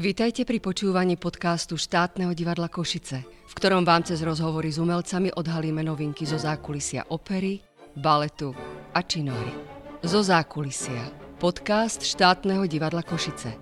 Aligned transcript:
Vítajte 0.00 0.48
pri 0.48 0.64
počúvaní 0.64 1.20
podcastu 1.20 1.76
štátneho 1.76 2.32
divadla 2.32 2.72
Košice, 2.72 3.20
v 3.20 3.52
ktorom 3.52 3.84
vám 3.84 4.00
cez 4.00 4.24
rozhovory 4.24 4.72
s 4.72 4.80
umelcami 4.80 5.28
odhalíme 5.28 5.84
novinky 5.84 6.24
zo 6.24 6.40
zákulisia 6.40 7.04
opery, 7.12 7.60
baletu 8.00 8.56
a 8.96 9.04
činohry. 9.04 9.52
Zo 10.00 10.24
zákulisia. 10.24 11.04
Podcast 11.36 12.00
štátneho 12.00 12.64
divadla 12.64 13.04
Košice. 13.04 13.60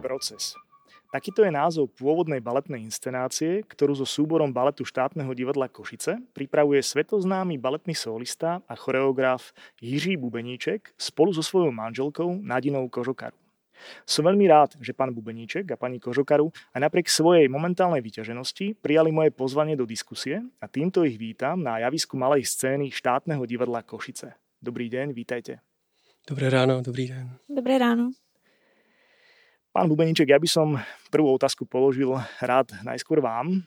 Proces. 0.00 0.56
Takýto 1.12 1.44
je 1.44 1.52
názov 1.52 1.92
pôvodnej 2.00 2.40
baletnej 2.40 2.88
inscenácie, 2.88 3.68
ktorú 3.68 4.00
so 4.00 4.08
súborom 4.08 4.48
baletu 4.48 4.88
štátneho 4.88 5.28
divadla 5.36 5.68
Košice 5.68 6.24
pripravuje 6.32 6.80
svetoznámy 6.80 7.60
baletný 7.60 7.92
solista 7.92 8.64
a 8.64 8.72
choreograf 8.80 9.52
Jiří 9.84 10.16
Bubeníček 10.16 10.96
spolu 10.96 11.36
so 11.36 11.44
svojou 11.44 11.68
manželkou 11.68 12.40
Nadinou 12.40 12.88
Kožokaru. 12.88 13.36
Som 14.04 14.26
veľmi 14.26 14.46
rád, 14.46 14.76
že 14.80 14.96
pán 14.96 15.12
Bubeníček 15.12 15.68
a 15.72 15.80
pani 15.80 16.00
Kožokaru 16.02 16.50
aj 16.74 16.80
napriek 16.80 17.08
svojej 17.08 17.48
momentálnej 17.50 18.02
vyťaženosti 18.02 18.78
prijali 18.78 19.10
moje 19.10 19.30
pozvanie 19.32 19.74
do 19.74 19.88
diskusie 19.88 20.42
a 20.60 20.66
týmto 20.66 21.06
ich 21.06 21.16
vítam 21.16 21.62
na 21.62 21.80
javisku 21.82 22.14
malej 22.18 22.46
scény 22.46 22.90
štátneho 22.90 23.42
divadla 23.44 23.82
Košice. 23.82 24.34
Dobrý 24.58 24.88
deň, 24.90 25.14
vítajte. 25.14 25.60
Dobré 26.26 26.50
ráno, 26.50 26.82
dobrý 26.82 27.10
den. 27.12 27.38
Dobré 27.46 27.78
ráno. 27.78 28.10
Pán 29.70 29.92
Bubeníček, 29.92 30.32
ja 30.32 30.40
by 30.40 30.48
som 30.48 30.80
prvú 31.12 31.36
otázku 31.36 31.68
položil 31.68 32.08
rád 32.40 32.72
najskôr 32.80 33.20
vám. 33.20 33.60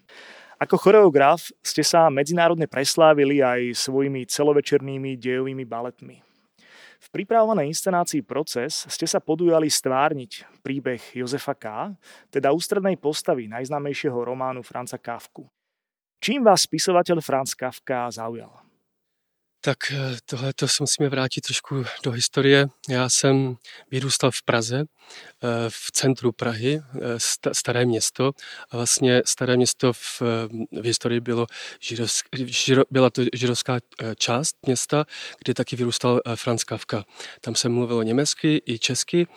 Ako 0.60 0.76
choreograf 0.76 1.56
ste 1.64 1.88
sa 1.88 2.12
medzinárodne 2.12 2.68
preslávili 2.68 3.40
aj 3.40 3.78
svojimi 3.80 4.28
celovečernými 4.28 5.16
dejovými 5.16 5.64
baletmi. 5.64 6.29
V 7.00 7.08
pripravovanej 7.16 7.72
inscenácii 7.72 8.28
Proces 8.28 8.84
ste 8.92 9.08
sa 9.08 9.24
podujali 9.24 9.72
stvárniť 9.72 10.60
príbeh 10.60 11.00
Jozefa 11.16 11.56
K., 11.56 11.96
teda 12.28 12.52
ústrednej 12.52 13.00
postavy 13.00 13.48
najznámejšieho 13.48 14.20
románu 14.20 14.60
Franca 14.68 15.00
Kafku. 15.00 15.48
Čím 16.20 16.44
vás 16.44 16.68
spisovateľ 16.68 17.24
Franz 17.24 17.56
Kafka 17.56 18.12
zaujal? 18.12 18.52
Tak 19.62 19.78
eh, 19.92 20.18
tohle 20.26 20.54
to 20.54 20.68
se 20.68 20.84
musíme 20.84 21.10
vrátit 21.10 21.42
trošku 21.42 21.84
do 22.04 22.12
historie. 22.12 22.68
Já 22.90 23.10
jsem 23.10 23.58
vyrůstal 23.92 24.32
v 24.32 24.44
Praze, 24.44 24.80
eh, 24.80 25.48
v 25.70 25.92
centru 25.92 26.32
Prahy, 26.32 26.82
eh, 26.96 27.00
staré 27.54 27.86
město. 27.86 28.32
A 28.72 28.78
vlastně 28.78 29.22
staré 29.26 29.58
město 29.58 29.94
v, 29.94 30.22
v 30.72 30.86
historii 30.86 31.20
bylo, 31.20 31.48
žirovsk, 31.80 32.26
žiro, 32.46 32.84
byla 32.92 33.10
to 33.10 33.22
žirovská 33.34 33.80
část 34.16 34.56
města, 34.66 35.06
kde 35.44 35.54
taky 35.54 35.76
vyrůstal 35.76 36.22
Franz 36.36 36.64
Kafka. 36.64 37.04
Tam 37.42 37.56
se 37.56 37.70
mluvilo 37.70 38.04
německy 38.04 38.62
i 38.66 38.80
česky 38.80 39.28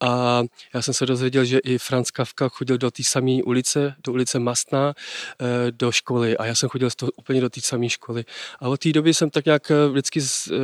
a 0.00 0.42
já 0.74 0.82
jsem 0.82 0.94
se 0.94 1.06
dozvěděl, 1.06 1.44
že 1.44 1.58
i 1.58 1.78
Franz 1.78 2.10
Kafka 2.10 2.48
chodil 2.48 2.78
do 2.78 2.90
té 2.90 3.02
samé 3.04 3.42
ulice, 3.42 3.94
do 4.04 4.12
ulice 4.12 4.38
Mastná, 4.38 4.94
do 5.70 5.92
školy 5.92 6.36
a 6.36 6.46
já 6.46 6.54
jsem 6.54 6.68
chodil 6.68 6.90
z 6.90 6.96
toho 6.96 7.12
úplně 7.16 7.40
do 7.40 7.50
té 7.50 7.60
samé 7.60 7.88
školy. 7.88 8.24
A 8.60 8.68
od 8.68 8.80
té 8.80 8.92
doby 8.92 9.14
jsem 9.14 9.30
tak 9.30 9.44
nějak 9.44 9.71
vždycky 9.90 10.20
uh, 10.20 10.56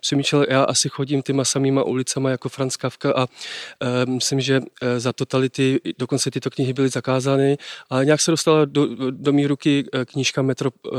přemýšlel, 0.00 0.46
já 0.48 0.64
asi 0.64 0.88
chodím 0.88 1.22
těma 1.22 1.44
samýma 1.44 1.82
ulicama 1.82 2.30
jako 2.30 2.48
Franz 2.48 2.76
Kafka 2.76 3.12
a 3.12 3.26
uh, 3.26 4.14
myslím, 4.14 4.40
že 4.40 4.60
uh, 4.60 4.66
za 4.98 5.12
totality 5.12 5.80
dokonce 5.98 6.30
tyto 6.30 6.50
knihy 6.50 6.72
byly 6.72 6.88
zakázány, 6.88 7.58
ale 7.90 8.04
nějak 8.04 8.20
se 8.20 8.30
dostala 8.30 8.64
do, 8.64 9.10
do 9.10 9.32
mý 9.32 9.46
ruky 9.46 9.84
knížka 10.04 10.42
Metro, 10.42 10.70
uh, 10.70 10.98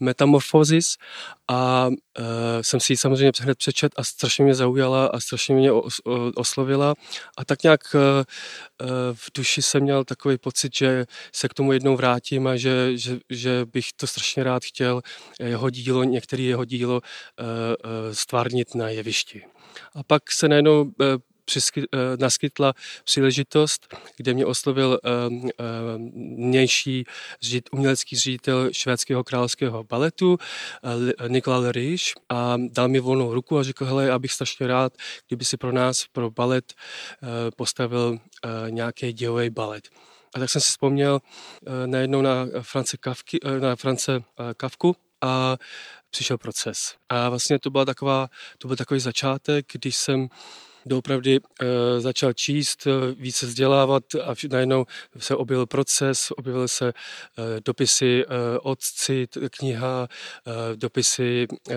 Metamorphosis 0.00 0.96
a 1.48 1.88
uh, 1.88 2.24
jsem 2.60 2.80
si 2.80 2.92
ji 2.92 2.96
samozřejmě 2.96 3.32
hned 3.40 3.58
přečet 3.58 3.92
a 3.96 4.04
strašně 4.04 4.44
mě 4.44 4.54
zaujala 4.54 5.06
a 5.06 5.20
strašně 5.20 5.54
mě 5.54 5.72
os, 5.72 6.00
oslovila 6.34 6.94
a 7.36 7.44
tak 7.44 7.62
nějak 7.62 7.80
uh, 7.94 8.00
v 9.12 9.30
duši 9.36 9.62
jsem 9.62 9.82
měl 9.82 10.04
takový 10.04 10.38
pocit, 10.38 10.76
že 10.76 11.06
se 11.32 11.48
k 11.48 11.54
tomu 11.54 11.72
jednou 11.72 11.96
vrátím 11.96 12.46
a 12.46 12.56
že, 12.56 12.98
že, 12.98 13.18
že 13.30 13.66
bych 13.72 13.92
to 13.96 14.06
strašně 14.06 14.44
rád 14.44 14.64
chtěl 14.64 15.02
jeho 15.40 15.70
dílo, 15.70 16.04
některé 16.04 16.42
jeho 16.42 16.64
dílo 16.64 16.97
Eh, 17.40 17.44
eh, 17.44 18.14
stvárnit 18.14 18.74
na 18.74 18.88
jevišti. 18.88 19.42
A 19.94 20.02
pak 20.02 20.32
se 20.32 20.48
najednou 20.48 20.92
eh, 21.02 21.16
naskytla 22.20 22.74
příležitost, 23.04 23.94
kde 24.16 24.34
mě 24.34 24.46
oslovil 24.46 25.00
mější 26.36 27.04
umělecký 27.72 28.16
ředitel 28.16 28.68
švédského 28.72 29.24
královského 29.24 29.84
baletu 29.84 30.38
Nikola 31.28 31.58
Lerich 31.58 32.02
a 32.28 32.56
dal 32.70 32.88
mi 32.88 33.00
volnou 33.00 33.34
ruku 33.34 33.58
a 33.58 33.62
řekl, 33.62 33.84
hele, 33.84 34.06
já 34.06 34.18
bych 34.18 34.32
strašně 34.32 34.66
rád, 34.66 34.92
kdyby 35.28 35.44
si 35.44 35.56
pro 35.56 35.72
nás, 35.72 36.04
pro 36.12 36.30
balet 36.30 36.74
postavil 37.56 38.18
nějaký 38.68 39.12
dějový 39.12 39.50
balet. 39.50 39.88
A 40.34 40.38
tak 40.38 40.50
jsem 40.50 40.60
si 40.60 40.70
vzpomněl 40.70 41.20
najednou 41.86 42.22
na 42.22 42.46
France, 42.62 42.96
Kavky, 42.96 43.38
na 43.60 43.76
France 43.76 44.22
Kavku 44.56 44.96
a 45.20 45.56
přišel 46.10 46.38
proces. 46.38 46.94
A 47.08 47.28
vlastně 47.28 47.58
to, 47.58 47.70
byla 47.70 47.84
taková, 47.84 48.28
to 48.58 48.68
byl 48.68 48.76
takový 48.76 49.00
začátek, 49.00 49.66
když 49.72 49.96
jsem 49.96 50.28
doopravdy 50.86 51.36
e, 51.36 52.00
začal 52.00 52.32
číst, 52.32 52.86
eh, 52.86 53.14
více 53.14 53.46
vzdělávat 53.46 54.02
a 54.14 54.34
najednou 54.50 54.84
se 55.18 55.36
objevil 55.36 55.66
proces, 55.66 56.30
objevily 56.36 56.68
se 56.68 56.88
e, 56.88 56.92
dopisy 57.64 58.24
e, 58.24 58.58
otci, 58.58 59.26
kniha, 59.50 60.08
e, 60.46 60.76
dopisy 60.76 61.46
e, 61.70 61.74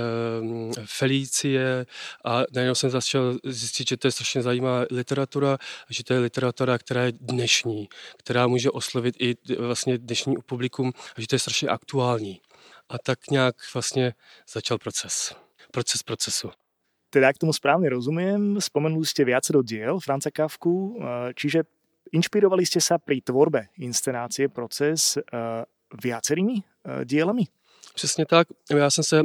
Felicie 0.85 1.85
a 2.25 2.43
najednou 2.53 2.75
jsem 2.75 2.89
začal 2.89 3.35
zjistit, 3.43 3.87
že 3.87 3.97
to 3.97 4.07
je 4.07 4.11
strašně 4.11 4.41
zajímavá 4.41 4.85
literatura, 4.91 5.57
že 5.89 6.03
to 6.03 6.13
je 6.13 6.19
literatura, 6.19 6.77
která 6.77 7.03
je 7.03 7.11
dnešní, 7.11 7.89
která 8.17 8.47
může 8.47 8.71
oslovit 8.71 9.15
i 9.19 9.35
vlastně 9.57 9.97
dnešní 9.97 10.35
publikum 10.45 10.93
a 11.17 11.21
že 11.21 11.27
to 11.27 11.35
je 11.35 11.39
strašně 11.39 11.69
aktuální 11.69 12.41
a 12.91 12.97
tak 12.99 13.31
nějak 13.31 13.55
vlastně 13.73 14.13
začal 14.53 14.77
proces. 14.77 15.35
Proces 15.71 16.03
procesu. 16.03 16.51
Teda, 17.11 17.27
ak 17.27 17.43
tomu 17.43 17.51
správne 17.51 17.91
rozumiem, 17.91 18.55
spomenuli 18.63 19.03
ste 19.03 19.27
viacero 19.27 19.59
diel 19.59 19.99
Franca 19.99 20.31
Kafku, 20.31 20.95
eh, 20.95 21.35
čiže 21.35 21.67
inšpirovali 22.15 22.63
ste 22.63 22.79
sa 22.79 23.03
pri 23.03 23.19
tvorbe 23.19 23.67
inscenácie 23.83 24.47
Proces 24.47 25.19
eh, 25.19 25.63
viacerými 25.91 26.55
eh, 26.63 27.03
dielami? 27.03 27.47
Přesně 27.93 28.25
tak. 28.25 28.47
Já 28.75 28.89
jsem 28.89 29.03
se, 29.03 29.21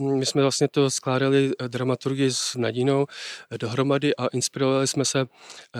my 0.00 0.26
jsme 0.26 0.42
vlastně 0.42 0.68
to 0.68 0.90
skládali 0.90 1.50
dramaturgii 1.68 2.30
s 2.30 2.56
Nadinou 2.56 3.06
dohromady 3.56 4.16
a 4.16 4.26
inspirovali 4.26 4.86
jsme 4.86 5.04
se 5.04 5.26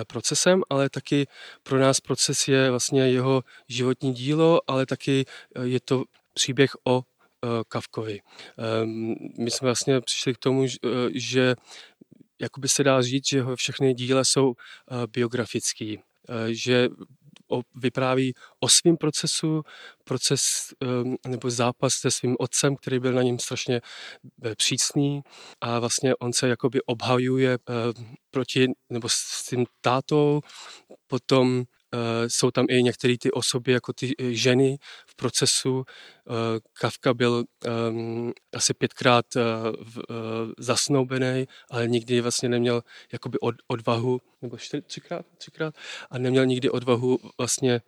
procesem, 0.06 0.62
ale 0.70 0.90
taky 0.90 1.26
pro 1.62 1.78
nás 1.78 2.00
proces 2.00 2.48
je 2.48 2.70
vlastně 2.70 3.08
jeho 3.08 3.42
životní 3.68 4.12
dílo, 4.12 4.60
ale 4.66 4.86
taky 4.86 5.24
je 5.62 5.80
to 5.80 6.04
příběh 6.34 6.70
o 6.84 7.02
Kavkovi. 7.68 8.20
Ehm, 8.58 9.14
my 9.38 9.50
jsme 9.50 9.66
vlastně 9.66 10.00
přišli 10.00 10.34
k 10.34 10.38
tomu, 10.38 10.64
eh, 10.64 10.88
že 11.14 11.54
jakoby 12.40 12.68
se 12.68 12.84
dá 12.84 13.02
říct, 13.02 13.28
že 13.28 13.44
všechny 13.54 13.94
díle 13.94 14.24
jsou 14.24 14.54
eh, 14.54 15.06
biografický, 15.06 16.00
že 16.48 16.88
vypráví 17.74 18.34
o 18.60 18.68
svém 18.68 18.96
procesu, 18.96 19.62
proces 20.04 20.74
ehm, 20.80 21.16
nebo 21.26 21.50
zápas 21.50 21.94
se 21.94 22.10
svým 22.10 22.36
otcem, 22.38 22.76
který 22.76 22.98
byl 22.98 23.12
na 23.12 23.22
něm 23.22 23.38
strašně 23.38 23.80
přísný. 24.56 25.22
A 25.60 25.78
vlastně 25.78 26.14
on 26.16 26.32
se 26.32 26.48
jakoby 26.48 26.82
obhajuje 26.82 27.58
proti, 28.30 28.68
nebo 28.90 29.08
s 29.08 29.46
tím 29.48 29.66
tátou, 29.80 30.40
potom 31.06 31.64
Eh, 31.64 31.79
jsou 32.28 32.50
tam 32.50 32.66
i 32.68 32.82
některé 32.82 33.18
ty 33.18 33.30
osoby, 33.30 33.72
jako 33.72 33.92
ty 33.92 34.14
eh, 34.18 34.32
ženy 34.32 34.78
v 35.06 35.14
procesu. 35.14 35.84
Eh, 35.86 36.60
Kafka 36.72 37.14
byl 37.14 37.44
um, 37.90 38.32
asi 38.54 38.74
pětkrát 38.74 39.26
zasnoubený, 40.58 41.46
ale 41.70 41.88
nikdy 41.88 42.20
vlastně 42.20 42.48
neměl 42.48 42.82
jakoby 43.12 43.38
od, 43.38 43.54
odvahu, 43.66 44.20
nebo 44.42 44.56
čtyři, 44.56 44.82
třikrát, 44.82 45.26
třikrát, 45.38 45.74
a 46.10 46.18
neměl 46.18 46.46
nikdy 46.46 46.70
odvahu 46.70 47.18
vlastně 47.38 47.80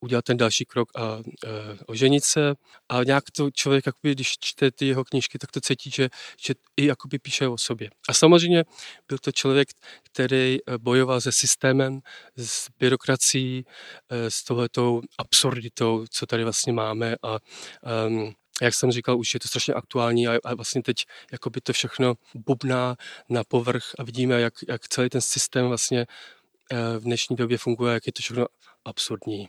udělat 0.00 0.24
ten 0.24 0.36
další 0.36 0.64
krok 0.64 0.88
a 0.96 1.18
e, 1.18 1.48
oženit 1.86 2.24
se. 2.24 2.54
A 2.88 3.04
nějak 3.04 3.24
to 3.36 3.50
člověk, 3.50 3.86
jakoby, 3.86 4.12
když 4.14 4.32
čte 4.40 4.70
ty 4.70 4.86
jeho 4.86 5.04
knížky, 5.04 5.38
tak 5.38 5.50
to 5.50 5.60
cítí, 5.60 5.90
že, 5.90 6.08
že 6.40 6.54
i 6.76 6.86
jakoby 6.86 7.18
píše 7.18 7.48
o 7.48 7.58
sobě. 7.58 7.90
A 8.08 8.14
samozřejmě 8.14 8.64
byl 9.08 9.18
to 9.18 9.32
člověk, 9.32 9.68
který 10.02 10.58
e, 10.66 10.78
bojoval 10.78 11.20
se 11.20 11.32
systémem, 11.32 12.00
s 12.36 12.68
byrokracií, 12.78 13.64
e, 14.08 14.30
s 14.30 14.44
tohletou 14.44 15.02
absurditou, 15.18 16.04
co 16.10 16.26
tady 16.26 16.44
vlastně 16.44 16.72
máme 16.72 17.16
a 17.22 17.38
um, 18.06 18.32
jak 18.62 18.74
jsem 18.74 18.92
říkal, 18.92 19.18
už 19.18 19.34
je 19.34 19.40
to 19.40 19.48
strašně 19.48 19.74
aktuální 19.74 20.28
a, 20.28 20.38
a 20.44 20.54
vlastně 20.54 20.82
teď 20.82 20.96
jakoby 21.32 21.60
to 21.60 21.72
všechno 21.72 22.14
bubná 22.34 22.96
na 23.28 23.44
povrch 23.44 23.84
a 23.98 24.02
vidíme, 24.02 24.40
jak, 24.40 24.54
jak 24.68 24.88
celý 24.88 25.08
ten 25.08 25.20
systém 25.20 25.68
vlastně 25.68 26.06
v 26.98 27.00
dnešní 27.00 27.36
době 27.36 27.58
funguje, 27.58 27.94
jak 27.94 28.06
je 28.06 28.12
to 28.12 28.22
všechno 28.22 28.46
absurdní. 28.84 29.48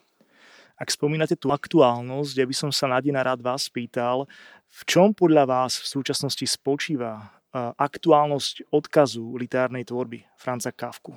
Ak 0.82 0.90
spomínate 0.90 1.38
tú 1.38 1.54
aktuálnosť, 1.54 2.34
ja 2.42 2.46
by 2.50 2.56
som 2.58 2.74
sa 2.74 2.90
Nadina 2.90 3.22
rád 3.22 3.46
vás 3.46 3.70
pýtal, 3.70 4.26
v 4.66 4.82
čom 4.90 5.14
podľa 5.14 5.46
vás 5.46 5.78
v 5.78 5.86
súčasnosti 5.86 6.42
spočíva 6.42 7.38
aktuálnosť 7.54 8.74
odkazu 8.74 9.38
literárnej 9.38 9.86
tvorby 9.86 10.26
Franca 10.42 10.74
Kafku? 10.74 11.14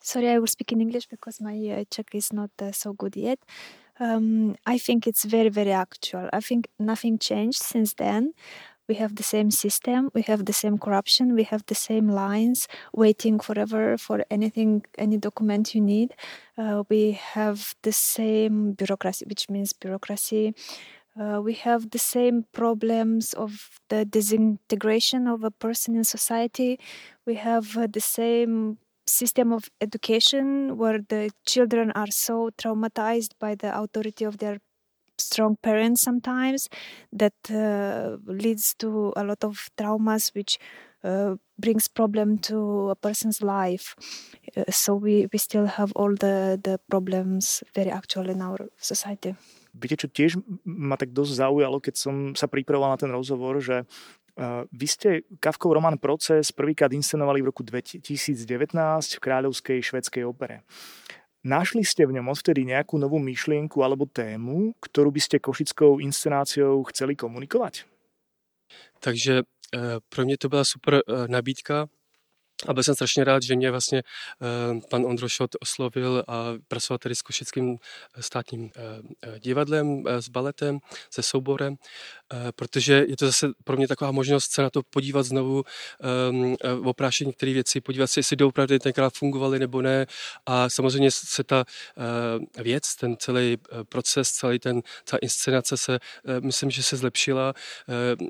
Sorry, 0.00 0.32
I 0.32 0.40
will 0.40 0.48
speak 0.48 0.72
in 0.72 0.80
English 0.80 1.12
because 1.12 1.44
my 1.44 1.52
uh, 1.52 1.84
Czech 1.92 2.16
is 2.16 2.32
not 2.32 2.48
uh, 2.62 2.72
so 2.72 2.96
good 2.96 3.20
yet. 3.20 3.36
Um, 4.00 4.56
I 4.64 4.80
think 4.80 5.04
it's 5.04 5.28
very, 5.28 5.52
very 5.52 5.76
actual. 5.76 6.32
I 6.32 6.40
think 6.40 6.72
nothing 6.80 7.20
changed 7.20 7.60
since 7.60 7.92
then. 8.00 8.32
We 8.90 8.96
have 8.96 9.14
the 9.14 9.22
same 9.22 9.52
system, 9.52 10.10
we 10.18 10.22
have 10.22 10.46
the 10.46 10.52
same 10.52 10.76
corruption, 10.76 11.36
we 11.40 11.44
have 11.44 11.62
the 11.66 11.76
same 11.76 12.08
lines 12.08 12.66
waiting 12.92 13.38
forever 13.38 13.96
for 13.96 14.24
anything, 14.36 14.84
any 14.98 15.16
document 15.16 15.76
you 15.76 15.80
need. 15.80 16.08
Uh, 16.58 16.82
we 16.88 17.12
have 17.12 17.76
the 17.82 17.92
same 17.92 18.72
bureaucracy, 18.72 19.24
which 19.28 19.48
means 19.48 19.72
bureaucracy. 19.72 20.54
Uh, 21.20 21.40
we 21.40 21.54
have 21.54 21.90
the 21.90 22.00
same 22.00 22.46
problems 22.52 23.32
of 23.34 23.78
the 23.90 24.04
disintegration 24.04 25.28
of 25.28 25.44
a 25.44 25.52
person 25.52 25.94
in 25.94 26.02
society. 26.02 26.80
We 27.24 27.36
have 27.36 27.76
uh, 27.76 27.86
the 27.86 28.00
same 28.00 28.78
system 29.06 29.52
of 29.52 29.70
education 29.80 30.76
where 30.76 30.98
the 30.98 31.30
children 31.46 31.92
are 31.92 32.10
so 32.10 32.50
traumatized 32.58 33.32
by 33.38 33.54
the 33.54 33.70
authority 33.82 34.24
of 34.24 34.38
their 34.38 34.58
strong 35.20 35.56
parents 35.60 36.02
sometimes 36.02 36.68
that 37.12 37.36
uh, 37.50 38.16
leads 38.26 38.74
to 38.74 39.12
a 39.16 39.24
lot 39.24 39.44
of 39.44 39.70
traumas 39.76 40.34
which 40.34 40.58
uh, 41.04 41.36
brings 41.58 41.88
problem 41.88 42.38
to 42.38 42.90
a 42.90 42.96
person's 42.96 43.42
life 43.42 43.94
uh, 44.56 44.64
so 44.70 44.94
we, 44.94 45.28
we 45.32 45.38
still 45.38 45.66
have 45.66 45.92
all 45.92 46.14
the, 46.16 46.58
the 46.62 46.80
problems 46.88 47.62
very 47.74 47.90
actual 47.90 48.28
in 48.28 48.42
our 48.42 48.68
society 48.80 49.34
Viete, 49.70 50.02
čo 50.02 50.08
tiež 50.10 50.34
ma 50.66 50.98
tak 50.98 51.14
dosť 51.14 51.46
zaujalo, 51.46 51.78
keď 51.78 51.94
som 51.94 52.14
sa 52.34 52.50
pripravoval 52.50 52.90
na 52.90 52.98
ten 52.98 53.12
rozhovor, 53.14 53.62
že 53.62 53.86
uh, 53.86 54.66
vy 54.74 54.86
ste 54.90 55.08
Kavkov 55.38 55.78
román 55.78 55.94
Proces 56.02 56.50
prvýkrát 56.50 56.90
inscenovali 56.90 57.38
v 57.38 57.54
roku 57.54 57.62
2019 57.62 58.42
v 59.14 59.20
Kráľovskej 59.22 59.78
švedskej 59.78 60.26
opere. 60.26 60.66
Našli 61.40 61.88
ste 61.88 62.04
v 62.04 62.20
ňom 62.20 62.28
odvtedy 62.36 62.68
nejakú 62.68 63.00
novú 63.00 63.16
myšlienku 63.16 63.80
alebo 63.80 64.04
tému, 64.04 64.76
ktorú 64.76 65.08
by 65.08 65.20
ste 65.24 65.36
košickou 65.40 65.96
inscenáciou 65.96 66.84
chceli 66.92 67.16
komunikovať? 67.16 67.88
Takže 69.00 69.42
eh, 69.74 69.96
pro 70.08 70.24
mě 70.24 70.36
to 70.36 70.48
byla 70.48 70.64
super 70.64 71.00
eh, 71.00 71.28
nabídka, 71.28 71.88
a 72.68 72.74
byl 72.74 72.82
jsem 72.82 72.94
strašně 72.94 73.24
rád, 73.24 73.42
že 73.42 73.56
mě 73.56 73.70
vlastně 73.70 74.02
uh, 74.02 74.80
pan 74.90 75.06
Ondrošot 75.06 75.50
oslovil 75.60 76.24
a 76.28 76.52
pracoval 76.68 76.98
tady 76.98 77.14
s 77.14 77.22
Košickým 77.22 77.76
státním 78.20 78.70
divadlem, 79.38 80.04
s 80.06 80.28
baletem, 80.28 80.78
se 81.10 81.22
souborem, 81.22 81.76
protože 82.56 83.04
je 83.08 83.16
to 83.16 83.26
zase 83.26 83.48
pro 83.64 83.76
mě 83.76 83.88
taková 83.88 84.10
možnost 84.10 84.52
se 84.52 84.62
na 84.62 84.70
to 84.70 84.82
podívat 84.90 85.22
znovu, 85.22 85.64
um, 86.30 86.56
uh, 86.78 86.86
oprášit 86.88 87.26
některé 87.26 87.52
věci, 87.52 87.80
podívat 87.80 88.06
se, 88.06 88.20
jestli 88.20 88.36
doopravdy 88.36 88.78
tenkrát 88.78 89.14
fungovaly 89.14 89.58
nebo 89.58 89.82
ne. 89.82 90.06
A 90.46 90.68
samozřejmě 90.68 91.10
se 91.10 91.44
ta 91.44 91.64
uh, 91.96 92.62
věc, 92.64 92.94
ten 92.94 93.16
celý 93.16 93.56
proces, 93.88 94.30
celý 94.30 94.58
ten, 94.58 94.82
ta 95.04 95.16
inscenace 95.16 95.76
se, 95.76 95.98
uh, 95.98 96.44
myslím, 96.44 96.70
že 96.70 96.82
se 96.82 96.96
zlepšila. 96.96 97.54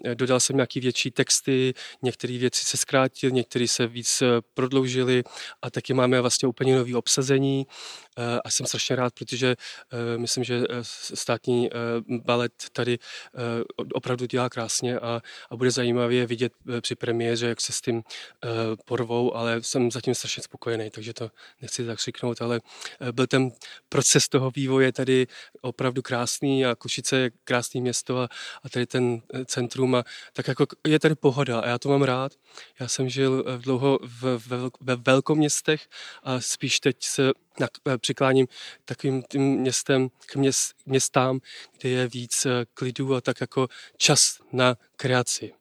Uh, 0.05 0.15
dodal 0.15 0.41
jsem 0.41 0.57
nějaký 0.57 0.81
větší 0.81 1.11
texty, 1.11 1.75
některé 2.03 2.39
věci 2.39 2.65
se 2.65 2.77
zkrátil, 2.77 3.31
některé 3.31 3.69
se 3.69 3.87
víc 3.87 4.23
prodloužili 4.55 5.23
a 5.63 5.71
taky 5.71 5.95
máme 5.95 6.21
vlastně 6.21 6.49
úplně 6.49 6.77
nový 6.77 6.95
obsazení 6.95 7.67
Eh, 8.10 8.10
a 8.45 8.51
jsem 8.51 8.67
strašně 8.67 8.97
rád, 8.97 9.15
protože 9.15 9.57
eh, 9.93 10.19
myslím, 10.19 10.45
že 10.45 10.65
eh, 10.71 10.79
státní 11.15 11.71
balet 12.09 12.53
tady 12.73 12.99
opravdu 13.93 14.27
dělá 14.27 14.49
krásně 14.49 14.99
a, 14.99 15.23
a 15.51 15.57
bude 15.57 15.71
zajímavě 15.71 16.27
vidět 16.27 16.53
při 16.81 16.95
premiéře, 16.95 17.47
jak 17.47 17.61
se 17.61 17.73
s 17.73 17.81
tím 17.81 18.03
porvou, 18.85 19.37
ale 19.37 19.63
jsem 19.63 19.91
zatím 19.91 20.15
strašně 20.15 20.43
spokojený, 20.43 20.91
takže 20.91 21.13
to 21.13 21.31
nechci 21.63 21.87
tak 21.87 21.99
řeknout, 21.99 22.43
ale 22.43 22.61
byl 23.13 23.27
ten 23.27 23.51
proces 23.89 24.29
toho 24.29 24.51
vývoje 24.51 24.93
tady 24.93 25.27
opravdu 25.61 26.03
krásný 26.03 26.67
a 26.67 26.75
Košice 26.75 27.17
je 27.17 27.31
krásné 27.45 27.81
město 27.81 28.19
a, 28.19 28.29
a 28.63 28.69
tady 28.69 28.87
ten 28.87 29.23
centrum 29.45 29.95
a 29.95 30.05
tak 30.33 30.49
jako 30.49 30.67
je 30.87 30.99
tady 30.99 31.15
pohoda 31.15 31.61
a 31.61 31.69
já 31.69 31.79
to 31.79 31.89
mám 31.89 32.03
rád. 32.03 32.33
Já 32.81 32.89
jsem 32.89 33.09
žil 33.09 33.45
dlouho 33.59 33.99
v, 34.03 34.23
ve, 34.49 34.57
ve 34.81 34.97
velkoměstech 34.97 35.89
a 36.23 36.41
spíš 36.41 36.81
teď 36.81 36.97
se 37.05 37.33
Eh, 37.50 37.50
přikláním 37.99 38.47
takovým 38.85 39.23
tím 39.23 39.43
městem 39.43 40.09
k 40.27 40.37
měst, 40.37 40.75
městám, 40.87 41.41
kde 41.79 41.89
je 41.89 42.09
víc 42.09 42.47
eh, 42.47 42.65
klidu 42.75 43.15
a 43.15 43.21
tak 43.21 43.41
jako 43.41 43.69
čas 43.97 44.39
na 44.53 44.77
kreaci. 44.97 45.53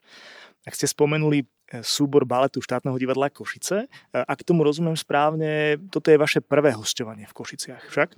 Jak 0.65 0.75
jste 0.75 0.87
spomenuli 0.87 1.41
eh, 1.71 1.83
súbor 1.83 2.25
baletu 2.25 2.61
štátneho 2.61 2.97
divadla 2.97 3.29
Košice. 3.29 3.87
Ak 4.27 4.43
tomu 4.43 4.63
rozumím 4.63 4.97
správně, 4.97 5.77
toto 5.89 6.11
je 6.11 6.17
vaše 6.17 6.41
prvé 6.41 6.71
hostování 6.71 7.25
v 7.25 7.33
Košiciach, 7.33 7.89
však? 7.89 8.09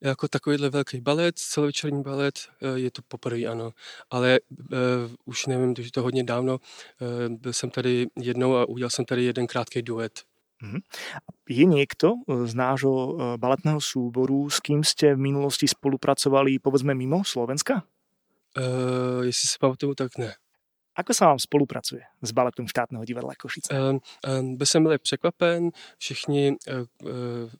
Jako 0.00 0.28
takovýhle 0.28 0.70
velký 0.70 1.00
balet, 1.00 1.38
celovečerní 1.38 2.02
balet, 2.02 2.34
je 2.74 2.90
to 2.90 3.02
poprvé, 3.08 3.44
ano. 3.44 3.70
Ale 4.10 4.40
uh, 4.50 4.76
už 5.24 5.46
nevím, 5.46 5.74
že 5.78 5.92
to 5.92 6.02
hodně 6.02 6.24
dávno, 6.24 6.54
uh, 6.54 7.36
byl 7.36 7.52
jsem 7.52 7.70
tady 7.70 8.06
jednou 8.16 8.56
a 8.56 8.68
udělal 8.68 8.90
jsem 8.90 9.04
tady 9.04 9.24
jeden 9.24 9.46
krátký 9.46 9.82
duet. 9.82 10.22
Mhm. 10.62 10.80
Je 11.46 11.64
niekto 11.68 12.16
e, 12.24 12.48
z 12.48 12.54
nášho 12.56 12.94
e, 12.96 13.12
baletného 13.36 13.80
súboru, 13.80 14.48
s 14.48 14.64
kým 14.64 14.80
ste 14.80 15.12
v 15.12 15.20
minulosti 15.30 15.68
spolupracovali, 15.68 16.58
povedzme, 16.58 16.96
mimo 16.96 17.22
Slovenska? 17.24 17.84
Uh, 18.56 19.20
jestli 19.28 19.48
si 19.48 19.56
pamatuju, 19.60 19.92
tak 19.92 20.16
ne. 20.16 20.32
Ako 20.96 21.12
sa 21.12 21.28
vám 21.28 21.36
spolupracuje 21.36 22.00
s 22.24 22.32
baletem 22.32 22.64
štátneho 22.64 23.04
divadla 23.04 23.36
Košice? 23.36 23.68
Um, 23.68 24.00
um, 24.24 24.56
byl 24.56 24.66
jsem 24.66 24.82
milé 24.82 24.98
překvapen, 24.98 25.70
všichni 25.98 26.56
uh, 26.64 26.88
uh, 27.04 27.52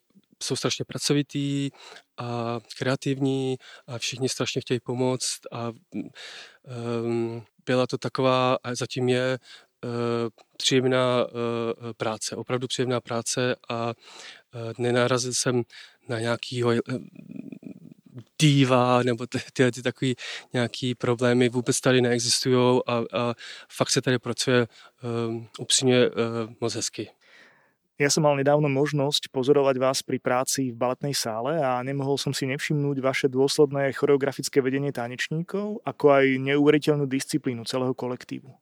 jsou 0.42 0.56
strašně 0.56 0.84
pracovitý 0.84 1.70
a 2.16 2.60
kreativní 2.78 3.56
a 3.86 3.98
všichni 3.98 4.28
strašně 4.28 4.60
chtějí 4.60 4.80
pomoct 4.80 5.40
a 5.52 5.72
um, 7.04 7.44
byla 7.66 7.86
to 7.86 7.98
taková, 7.98 8.56
a 8.64 8.74
zatím 8.74 9.08
je, 9.08 9.38
Eh, 9.38 9.38
příjemná 10.56 11.26
eh, 11.26 11.94
práce, 11.96 12.36
opravdu 12.36 12.66
příjemná 12.66 13.00
práce 13.00 13.56
a 13.68 13.94
eh, 14.54 14.72
nenarazil 14.78 15.34
jsem 15.34 15.62
na 16.08 16.20
nějakýho 16.20 16.72
diva 18.38 19.02
nebo 19.02 19.26
ty, 19.26 19.38
ty, 19.52 19.82
takový 19.82 20.16
nějaký 20.52 20.94
problémy 20.94 21.48
vůbec 21.48 21.80
tady 21.80 22.00
neexistují 22.00 22.80
a, 22.86 23.02
a 23.12 23.34
fakt 23.68 23.90
se 23.90 24.02
tady 24.02 24.18
pracuje 24.18 24.66
upřímně 25.58 26.10
moc 26.60 26.74
hezky. 26.74 27.10
Ja 27.96 28.12
som 28.12 28.28
mal 28.28 28.36
nedávno 28.36 28.68
možnosť 28.68 29.32
pozorovať 29.32 29.80
vás 29.80 30.04
pri 30.04 30.20
práci 30.20 30.68
v 30.68 30.76
baletnej 30.76 31.16
sále 31.16 31.56
a 31.64 31.80
nemohol 31.80 32.20
som 32.20 32.36
si 32.36 32.44
nevšimnúť 32.44 33.00
vaše 33.00 33.24
dôsledné 33.32 33.88
choreografické 33.96 34.60
vedenie 34.60 34.92
tanečníkov, 34.92 35.80
ako 35.80 36.04
aj 36.12 36.36
neuveriteľnú 36.36 37.08
disciplínu 37.08 37.64
celého 37.64 37.96
kolektívu. 37.96 38.52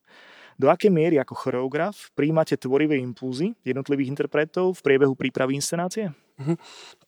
Do 0.59 0.71
aké 0.71 0.91
miery 0.91 1.19
ako 1.19 1.35
choreograf 1.35 2.15
príjmate 2.15 2.57
tvorivé 2.57 2.97
impulzy 2.97 3.55
jednotlivých 3.65 4.09
interpretov 4.09 4.79
v 4.79 4.83
priebehu 4.83 5.15
prípravy 5.15 5.55
inscenácie? 5.59 6.15
Mm-hmm. 6.41 6.57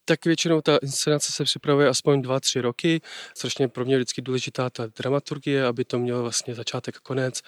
Tak 0.04 0.24
většinou 0.24 0.60
ta 0.60 0.78
inscenace 0.82 1.32
se 1.32 1.44
připravuje 1.44 1.88
aspoň 1.88 2.22
dva, 2.22 2.40
tři 2.40 2.60
roky. 2.60 3.00
Strašně 3.34 3.68
pro 3.68 3.84
mě 3.84 3.96
vždycky 3.96 4.22
důležitá 4.22 4.70
ta 4.70 4.86
dramaturgie, 4.86 5.66
aby 5.66 5.84
to 5.84 5.98
mělo 5.98 6.22
vlastně 6.22 6.54
začátek 6.54 6.96
a 6.96 7.00
konec 7.02 7.42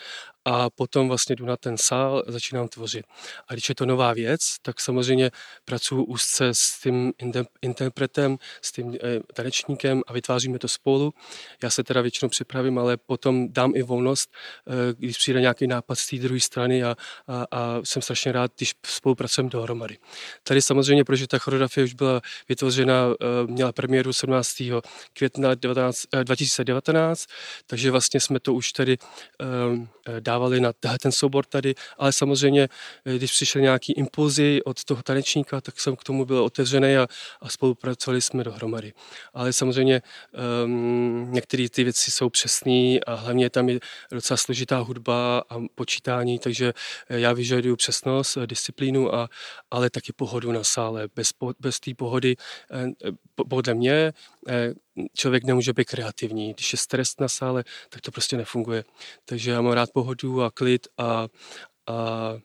a 0.44 0.70
potom 0.70 1.08
vlastně 1.08 1.36
jdu 1.36 1.46
na 1.46 1.56
ten 1.56 1.76
sál 1.78 2.22
začínám 2.26 2.68
tvořit. 2.68 3.06
A 3.48 3.52
když 3.52 3.68
je 3.68 3.74
to 3.74 3.86
nová 3.86 4.12
věc, 4.12 4.40
tak 4.62 4.80
samozřejmě 4.80 5.30
pracuji 5.64 6.04
úzce 6.04 6.48
s 6.52 6.80
tím 6.82 7.12
interpretem, 7.62 8.36
s 8.62 8.72
tím 8.72 8.94
eh, 8.94 9.20
tanečníkem 9.34 10.02
a 10.06 10.12
vytváříme 10.12 10.58
to 10.58 10.68
spolu. 10.68 11.12
Já 11.62 11.70
se 11.70 11.84
teda 11.84 12.00
většinou 12.00 12.28
připravím, 12.28 12.78
ale 12.78 12.96
potom 12.96 13.52
dám 13.52 13.72
i 13.74 13.82
volnost, 13.82 14.30
eh, 14.66 14.94
když 14.98 15.18
přijde 15.18 15.40
nějaký 15.40 15.66
nápad 15.66 15.94
z 15.98 16.06
té 16.06 16.16
druhé 16.16 16.40
strany 16.40 16.84
a, 16.84 16.96
a, 17.26 17.46
a 17.50 17.80
jsem 17.84 18.02
strašně 18.02 18.32
rád, 18.32 18.52
když 18.56 18.72
spolupracujeme 18.86 19.50
dohromady. 19.50 19.98
Tady 20.42 20.62
samozřejmě, 20.62 21.04
protože 21.04 21.26
ta 21.26 21.38
choreografie 21.38 21.84
už 21.84 21.94
byla 21.94 22.20
vytvořena, 22.48 22.94
eh, 23.20 23.46
měla 23.46 23.72
premiéru 23.72 24.12
17. 24.12 24.82
května 25.12 25.54
19, 25.54 26.06
2019, 26.22 27.26
takže 27.66 27.90
vlastně 27.90 28.20
jsme 28.20 28.40
to 28.40 28.54
už 28.54 28.72
tady 28.72 28.96
dávali 30.20 30.37
dávali 30.38 30.60
na 30.60 30.72
ten 31.02 31.12
soubor 31.12 31.44
tady, 31.44 31.74
ale 31.98 32.12
samozřejmě, 32.12 32.68
eh, 33.04 33.16
když 33.16 33.32
přišly 33.32 33.62
nějaký 33.62 33.92
impulzy 33.92 34.62
od 34.64 34.84
toho 34.84 35.02
tanečníka, 35.02 35.60
tak 35.60 35.80
jsem 35.80 35.96
k 35.96 36.04
tomu 36.04 36.24
byl 36.24 36.44
otevřený 36.44 36.96
a, 36.96 37.06
a 37.40 37.48
spolupracovali 37.48 38.22
jsme 38.22 38.44
dohromady. 38.44 38.92
Ale 39.34 39.52
samozřejmě 39.52 40.02
um, 40.64 41.28
některé 41.32 41.68
ty 41.68 41.84
věci 41.84 42.10
jsou 42.10 42.30
přesné 42.30 42.98
a 43.06 43.14
hlavně 43.14 43.50
tam 43.50 43.68
je 43.68 43.80
docela 44.12 44.36
složitá 44.36 44.78
hudba 44.78 45.42
a 45.50 45.54
počítání, 45.74 46.38
takže 46.38 46.72
eh, 47.08 47.18
já 47.18 47.32
vyžaduju 47.32 47.76
přesnost, 47.76 48.36
eh, 48.36 48.46
disciplínu, 48.46 49.14
a, 49.14 49.28
ale 49.70 49.90
taky 49.90 50.12
pohodu 50.12 50.52
na 50.52 50.64
sále. 50.64 51.08
Bez, 51.14 51.30
bez 51.60 51.80
té 51.80 51.94
pohody, 51.94 52.36
podle 53.48 53.74
mě, 53.74 54.12
člověk 55.14 55.44
nemůže 55.44 55.72
být 55.72 55.88
kreativní. 55.88 56.52
Když 56.52 56.72
je 56.72 56.78
stres 56.78 57.08
na 57.20 57.28
sále, 57.28 57.64
tak 57.88 58.00
to 58.00 58.10
prostě 58.10 58.36
nefunguje. 58.36 58.84
Takže 59.24 59.50
já 59.50 59.60
mám 59.60 59.72
rád 59.72 59.90
pohodu 59.92 60.42
a 60.42 60.50
klid 60.50 60.86
a, 60.98 61.04
a, 61.04 61.28
a 61.86 62.38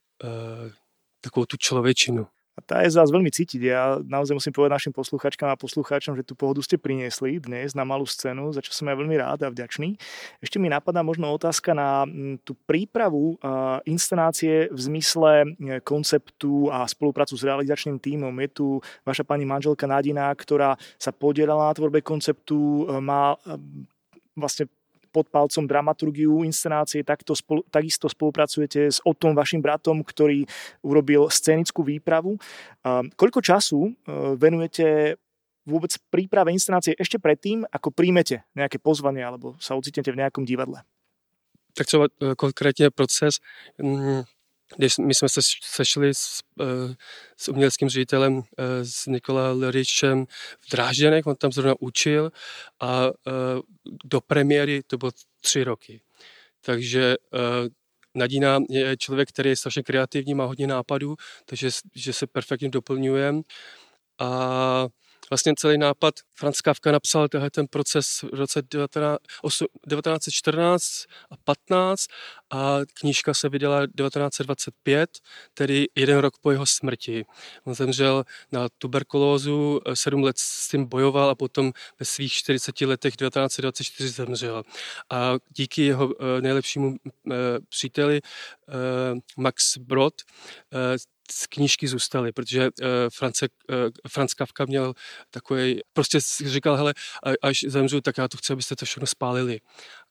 takovou 1.22 1.46
tu 1.46 1.58
člověčinu. 1.58 2.28
A 2.54 2.62
tá 2.62 2.86
je 2.86 2.94
z 2.94 3.00
vás 3.02 3.10
veľmi 3.10 3.34
cítiť. 3.34 3.62
Ja 3.66 3.98
naozaj 3.98 4.38
musím 4.38 4.54
povedať 4.54 4.78
našim 4.78 4.94
posluchačkám 4.94 5.50
a 5.50 5.58
poslucháčom, 5.58 6.14
že 6.14 6.22
tú 6.22 6.38
pohodu 6.38 6.62
ste 6.62 6.78
priniesli 6.78 7.42
dnes 7.42 7.74
na 7.74 7.82
malú 7.82 8.06
scénu, 8.06 8.54
za 8.54 8.62
čo 8.62 8.70
som 8.70 8.86
aj 8.94 8.98
veľmi 9.02 9.18
rád 9.18 9.40
a 9.46 9.50
vďačný. 9.50 9.98
Ešte 10.38 10.62
mi 10.62 10.70
napadá 10.70 11.02
možno 11.02 11.34
otázka 11.34 11.74
na 11.74 12.06
mm, 12.06 12.46
tú 12.46 12.54
prípravu 12.70 13.42
inscenácie 13.90 14.70
v 14.70 14.80
zmysle 14.80 15.32
e, 15.42 15.46
konceptu 15.82 16.70
a 16.70 16.86
spoluprácu 16.86 17.34
s 17.34 17.42
realizačným 17.42 17.98
tímom. 17.98 18.34
Je 18.46 18.50
tu 18.54 18.66
vaša 19.02 19.26
pani 19.26 19.50
manželka 19.50 19.90
Nadina, 19.90 20.30
ktorá 20.30 20.78
sa 21.02 21.10
podielala 21.10 21.70
na 21.70 21.74
tvorbe 21.74 22.06
konceptu, 22.06 22.86
e, 22.86 23.02
má 23.02 23.34
e, 23.34 23.58
vlastne 24.38 24.70
pod 25.14 25.30
palcom 25.30 25.70
dramaturgiu, 25.70 26.42
inscenácie, 26.42 27.06
takto 27.06 27.38
spolu, 27.38 27.62
takisto 27.70 28.10
spolupracujete 28.10 28.90
s 28.90 28.98
Otom, 29.06 29.38
vašim 29.38 29.62
bratom, 29.62 30.02
ktorý 30.02 30.50
urobil 30.82 31.30
scénickú 31.30 31.86
výpravu. 31.86 32.42
Koľko 33.14 33.40
času 33.46 33.80
e, 33.86 33.92
venujete 34.34 35.22
vôbec 35.64 35.94
príprave 36.10 36.52
inscenácie 36.52 36.98
ešte 36.98 37.22
predtým, 37.22 37.64
ako 37.70 37.94
príjmete 37.94 38.44
nejaké 38.58 38.82
pozvanie 38.82 39.22
alebo 39.22 39.56
sa 39.62 39.78
ocitnete 39.78 40.10
v 40.10 40.20
nejakom 40.26 40.44
divadle? 40.44 40.82
Tak 41.78 41.86
třeba 41.86 42.06
e, 42.06 42.36
konkrétně 42.36 42.92
proces 42.92 43.40
mm, 43.78 44.22
když 44.78 44.98
my 44.98 45.16
jsme 45.16 45.30
se 45.30 45.42
sešli 45.62 46.14
s, 46.14 46.40
eh, 46.62 46.96
s 47.38 47.50
uměleckým 47.50 47.90
ředitelem 47.90 48.44
eh, 48.58 48.86
s 48.86 49.06
Nikola 49.06 49.52
Leričem 49.52 50.26
v 50.62 50.72
Drážďanech, 50.72 51.28
on 51.28 51.36
tam 51.36 51.52
zrovna 51.52 51.74
učil 51.80 52.32
a 52.80 53.08
eh, 53.08 53.12
do 54.06 54.22
premiéry 54.22 54.84
to 54.88 54.98
bylo 54.98 55.12
tři 55.42 55.64
roky. 55.64 56.02
Takže 56.62 57.16
Nadina 58.16 58.60
je 58.70 58.98
člověk, 58.98 59.30
který 59.30 59.50
je 59.50 59.56
strašně 59.56 59.84
kreativní, 59.84 60.34
má 60.34 60.46
hodně 60.46 60.68
nápadů, 60.68 61.16
takže 61.46 61.70
že 61.96 62.14
se 62.14 62.28
perfektně 62.28 62.70
doplňujeme. 62.70 63.42
A 64.20 64.88
vlastně 65.30 65.54
celý 65.58 65.78
nápad 65.78 66.14
Franz 66.36 66.62
Kafka 66.62 66.92
napsal 66.92 67.28
tenhle 67.28 67.50
ten 67.50 67.68
proces 67.68 68.22
v 68.22 68.34
roce 68.34 68.62
1914 68.62 71.06
a 71.32 71.38
15 71.44 72.06
a 72.54 72.80
knížka 72.94 73.34
se 73.34 73.50
vydala 73.50 73.88
1925, 73.88 75.10
tedy 75.54 75.88
jeden 75.96 76.18
rok 76.18 76.34
po 76.42 76.52
jeho 76.52 76.66
smrti. 76.66 77.26
On 77.64 77.74
zemřel 77.74 78.24
na 78.52 78.68
tuberkulózu, 78.78 79.82
sedm 79.94 80.24
let 80.24 80.38
s 80.40 80.70
tím 80.70 80.86
bojoval 80.86 81.30
a 81.30 81.36
potom 81.36 81.72
ve 82.00 82.06
svých 82.06 82.34
40 82.34 82.82
letech 82.82 83.16
1924 83.16 84.10
zemřel. 84.10 84.64
A 85.12 85.34
díky 85.50 85.82
jeho 85.82 86.10
eh, 86.10 86.42
nejlepšímu 86.42 86.96
eh, 86.96 87.36
příteli 87.70 88.22
eh, 88.22 88.74
Max 89.38 89.78
Brod 89.78 90.14
z 91.32 91.48
knížky 91.48 91.88
zůstaly, 91.88 92.32
protože 92.32 92.70
France, 93.14 93.48
Franz 94.08 94.34
Kafka 94.34 94.66
měl 94.66 94.94
takový, 95.32 95.80
prostě 95.94 96.20
říkal, 96.46 96.76
hele, 96.76 96.94
až 97.42 97.66
zemřu, 97.68 98.02
tak 98.02 98.18
já 98.18 98.28
to 98.28 98.38
chci, 98.38 98.54
abyste 98.54 98.76
to 98.76 98.86
všechno 98.86 99.08
spálili. 99.08 99.60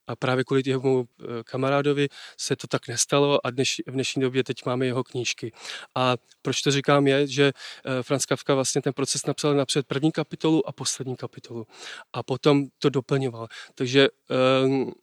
A 0.06 0.16
právě 0.16 0.44
kvůli 0.44 0.62
jeho 0.66 1.04
eh, 1.04 1.24
kamarádovi 1.44 2.08
se 2.38 2.56
to 2.56 2.66
tak 2.66 2.88
nestalo 2.88 3.46
a 3.46 3.50
dneš, 3.50 3.82
v 3.86 3.92
dnešní 3.92 4.22
době 4.22 4.44
teď 4.44 4.56
máme 4.66 4.86
jeho 4.86 5.04
knížky. 5.04 5.52
A 5.94 6.16
proč 6.42 6.62
to 6.62 6.70
říkám 6.70 7.06
je, 7.06 7.26
že 7.26 7.52
eh, 7.84 8.02
Franz 8.02 8.26
Kafka 8.26 8.54
vlastně 8.54 8.82
ten 8.82 8.92
proces 8.92 9.26
napsal 9.26 9.54
napřed 9.54 9.86
první 9.86 10.12
kapitolu 10.12 10.68
a 10.68 10.72
poslední 10.72 11.16
kapitolu. 11.16 11.66
A 12.12 12.22
potom 12.22 12.66
to 12.78 12.90
doplňoval. 12.90 13.48
Takže 13.74 14.08
eh, 14.08 14.36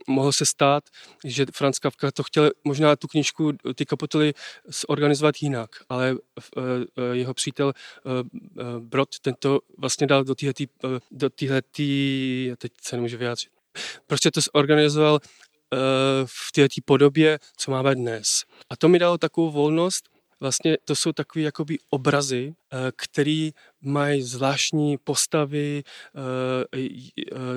mohlo 0.07 0.33
se 0.33 0.45
stát, 0.45 0.83
že 1.25 1.45
Franz 1.53 1.79
Kafka 1.79 2.11
to 2.11 2.23
chtěl 2.23 2.51
možná 2.63 2.95
tu 2.95 3.07
knížku, 3.07 3.51
ty 3.75 3.85
kapitoly 3.85 4.33
zorganizovat 4.89 5.35
jinak, 5.41 5.69
ale 5.89 6.15
eh, 6.39 6.61
eh, 6.61 7.15
jeho 7.15 7.33
přítel 7.33 7.73
eh, 7.73 8.79
Brod 8.79 9.19
tento 9.19 9.59
vlastně 9.77 10.07
dal 10.07 10.23
do 10.23 10.35
téhle, 10.35 10.53
do 11.11 11.29
teď 12.57 12.71
se 12.81 12.95
nemůžu 12.95 13.17
vyjádřit, 13.17 13.51
prostě 14.07 14.31
to 14.31 14.41
zorganizoval 14.55 15.19
eh, 15.73 15.77
v 16.25 16.51
té 16.51 16.67
podobě, 16.85 17.39
co 17.57 17.71
máme 17.71 17.95
dnes. 17.95 18.27
A 18.69 18.75
to 18.75 18.87
mi 18.87 18.99
dalo 18.99 19.17
takovou 19.17 19.51
volnost, 19.51 20.09
vlastně 20.39 20.77
to 20.85 20.95
jsou 20.95 21.11
takové 21.11 21.43
jakoby 21.43 21.77
obrazy, 21.89 22.53
eh, 22.73 22.91
které 22.95 23.49
mají 23.81 24.21
zvláštní 24.21 24.97
postavy, 24.97 25.83
eh, 26.75 26.79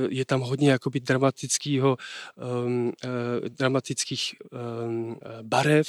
je 0.09 0.25
tam 0.25 0.41
hodně 0.41 0.71
jakoby 0.71 1.01
dramatického, 1.01 1.97
ehm, 2.39 2.93
dramatických 3.49 4.35
ehm, 4.53 5.17
barev 5.43 5.89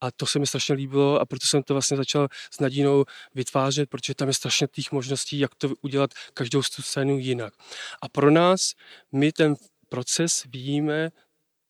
a 0.00 0.10
to 0.10 0.26
se 0.26 0.38
mi 0.38 0.46
strašně 0.46 0.74
líbilo 0.74 1.20
a 1.20 1.26
proto 1.26 1.46
jsem 1.46 1.62
to 1.62 1.74
vlastně 1.74 1.96
začal 1.96 2.28
s 2.50 2.60
Nadínou 2.60 3.04
vytvářet, 3.34 3.90
protože 3.90 4.14
tam 4.14 4.28
je 4.28 4.34
strašně 4.34 4.66
těch 4.72 4.92
možností, 4.92 5.38
jak 5.38 5.54
to 5.54 5.68
udělat 5.82 6.10
každou 6.34 6.62
tu 6.76 6.82
scénu 6.82 7.18
jinak. 7.18 7.54
A 8.02 8.08
pro 8.08 8.30
nás, 8.30 8.72
my 9.12 9.32
ten 9.32 9.54
proces 9.92 10.44
vidíme 10.48 11.10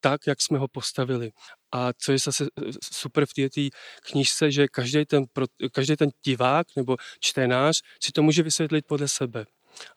tak, 0.01 0.27
jak 0.27 0.39
jsme 0.43 0.59
ho 0.59 0.69
postavili. 0.69 1.31
A 1.73 1.93
co 1.93 2.13
je 2.13 2.19
zase 2.19 2.45
eh, 2.45 2.71
super 2.93 3.27
v 3.27 3.35
té 3.35 3.63
knižce, 4.11 4.51
že 4.51 4.69
každý 4.69 5.05
ten, 5.05 5.25
každý 5.73 5.97
ten 5.97 6.11
divák 6.25 6.67
nebo 6.77 6.97
čtenář 7.21 7.83
si 8.03 8.13
to 8.13 8.23
může 8.23 8.43
vysvětlit 8.43 8.87
podle 8.87 9.09
sebe. 9.09 9.47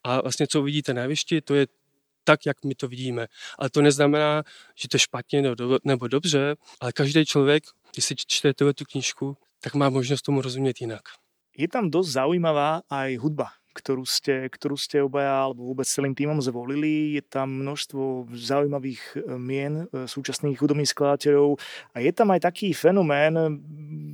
A 0.03 0.22
vlastně, 0.22 0.48
co 0.48 0.62
uvidíte 0.62 0.94
na 0.94 1.01
jevišti, 1.01 1.41
to 1.41 1.55
je 1.55 1.67
tak, 2.24 2.46
jak 2.46 2.63
my 2.65 2.75
to 2.75 2.88
vidíme. 2.88 3.27
Ale 3.60 3.70
to 3.70 3.82
neznamená, 3.82 4.44
že 4.75 4.88
to 4.88 4.96
je 4.96 5.00
špatně 5.00 5.41
nebo 5.84 6.08
dobře, 6.08 6.55
ale 6.82 6.91
každý 6.91 7.25
člověk, 7.25 7.63
když 7.94 8.05
si 8.05 8.15
čte 8.15 8.53
tu 8.53 8.86
knížku, 8.91 9.38
tak 9.62 9.74
má 9.74 9.89
možnost 9.89 10.22
tomu 10.22 10.41
rozumět 10.41 10.82
jinak. 10.82 11.01
Je 11.58 11.67
tam 11.67 11.89
dost 11.89 12.12
zaujímavá 12.12 12.82
aj 12.89 13.15
hudba 13.15 13.48
ktorú 13.75 14.08
ste, 14.08 14.48
ktorú 14.48 14.79
ste 14.79 15.03
obaja 15.03 15.51
alebo 15.51 15.67
vôbec 15.67 15.84
celým 15.84 16.15
týmom 16.15 16.39
zvolili. 16.39 17.20
Je 17.20 17.24
tam 17.27 17.51
množstvo 17.60 18.32
zaujímavých 18.32 19.03
e, 19.20 19.36
mien 19.36 19.74
e, 19.91 20.08
súčasných 20.08 20.55
hudobných 20.55 20.88
skladateľov 20.88 21.60
a 21.91 21.98
je 22.00 22.12
tam 22.15 22.32
aj 22.32 22.48
taký 22.48 22.72
fenomén, 22.72 23.36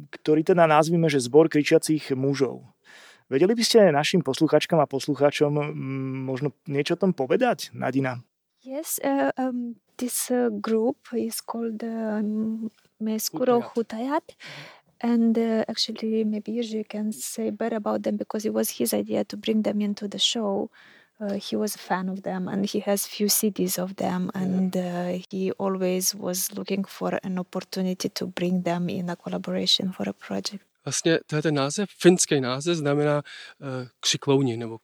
ktorý 0.10 0.42
teda 0.42 0.66
nazvime, 0.66 1.06
že 1.06 1.22
zbor 1.22 1.46
kričiacich 1.46 2.18
mužov. 2.18 2.66
Vedeli 3.32 3.56
by 3.56 3.64
ste 3.64 3.96
našim 3.96 4.26
posluchačkám 4.26 4.84
a 4.84 4.90
poslucháčom 4.90 5.56
možno 6.28 6.52
niečo 6.68 7.00
o 7.00 7.02
tom 7.08 7.16
povedať, 7.16 7.72
Nadina? 7.72 8.20
Yes, 8.62 9.00
uh, 9.02 9.32
um, 9.40 9.80
this 9.98 10.30
uh, 10.30 10.54
group 10.54 10.98
is 11.16 11.42
called 11.42 11.82
um, 11.82 12.70
Meskuro 13.02 13.62
Hutayat. 13.62 14.22
Hutayat. 14.22 14.26
And 15.04 15.38
uh, 15.38 15.66
actually, 15.68 16.24
maybe 16.24 16.52
you 16.52 16.84
can 16.84 17.12
say 17.12 17.50
better 17.50 17.78
about 17.78 18.04
them 18.04 18.18
because 18.18 18.46
it 18.46 18.54
was 18.54 18.70
his 18.70 18.94
idea 18.94 19.24
to 19.26 19.38
bring 19.38 19.64
them 19.64 19.82
into 19.82 20.08
the 20.08 20.20
show. 20.20 20.70
Uh, 21.20 21.34
he 21.34 21.56
was 21.56 21.76
a 21.76 21.80
fan 21.80 22.10
of 22.10 22.24
them 22.24 22.48
and 22.48 22.66
he 22.66 22.80
has 22.80 23.06
few 23.06 23.28
CDs 23.28 23.78
of 23.78 23.96
them 23.96 24.32
and 24.34 24.76
uh, 24.76 25.18
he 25.30 25.52
always 25.52 26.16
was 26.16 26.52
looking 26.54 26.84
for 26.84 27.20
an 27.24 27.38
opportunity 27.38 28.10
to 28.10 28.26
bring 28.26 28.64
them 28.64 28.90
in 28.90 29.10
a 29.10 29.16
collaboration 29.16 29.92
for 29.92 30.10
a 30.10 30.14
project. 30.14 30.64
Vlastně 30.86 31.20
ten 31.42 31.56
název, 31.56 31.90
finský 31.90 32.42
název 32.42 32.78
znamená 32.78 33.18
uh, 33.18 33.88
křiklouni 34.00 34.58
nebo 34.58 34.78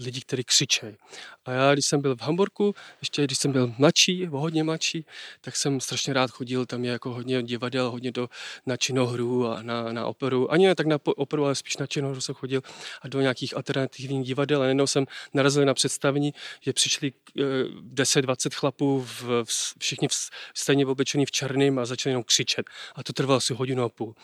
lidi, 0.00 0.20
kteří 0.20 0.44
křičejí. 0.44 0.96
A 1.44 1.52
já, 1.52 1.72
když 1.72 1.86
jsem 1.86 2.00
byl 2.00 2.16
v 2.16 2.20
Hamburgu, 2.20 2.74
ještě 3.00 3.24
když 3.24 3.38
jsem 3.38 3.52
byl 3.52 3.74
mladší, 3.78 4.26
hodně 4.26 4.64
mladší, 4.64 5.06
tak 5.40 5.56
jsem 5.56 5.80
strašně 5.80 6.12
rád 6.12 6.30
chodil, 6.30 6.66
tam 6.66 6.84
je 6.84 6.92
jako 6.92 7.14
hodně 7.14 7.42
divadel, 7.42 7.90
hodně 7.90 8.12
do, 8.12 8.28
na 8.66 8.76
činohru 8.76 9.48
a 9.48 9.62
na, 9.62 9.92
na 9.92 10.06
operu. 10.06 10.52
Ani 10.52 10.66
ne 10.66 10.74
tak 10.74 10.86
na 10.86 10.98
operu, 11.04 11.44
ale 11.44 11.54
spíš 11.54 11.76
na 11.76 11.86
činohru 11.86 12.20
jsem 12.20 12.34
chodil 12.34 12.62
a 13.02 13.08
do 13.08 13.20
nějakých 13.20 13.56
alternativních 13.56 14.26
divadel. 14.26 14.60
A 14.60 14.62
najednou 14.62 14.86
jsem 14.86 15.06
narazil 15.34 15.64
na 15.64 15.74
představení, 15.74 16.34
že 16.60 16.72
přišli 16.72 17.12
10-20 17.36 18.46
eh, 18.46 18.50
chlapů, 18.54 19.06
v, 19.20 19.44
všichni 19.78 20.08
v, 20.08 20.12
stejně 20.54 20.86
oblečený 20.86 21.26
v 21.26 21.30
černém 21.30 21.78
a 21.78 21.84
začali 21.84 22.10
jenom 22.10 22.22
křičet. 22.22 22.66
A 22.94 23.02
to 23.02 23.12
trvalo 23.12 23.36
asi 23.36 23.54
hodinu 23.54 23.84
a 23.84 23.88
půl. 23.88 24.14